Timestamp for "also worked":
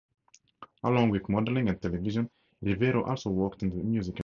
3.03-3.61